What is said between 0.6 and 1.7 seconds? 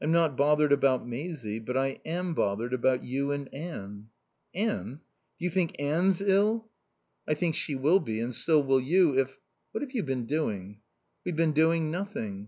about Maisie,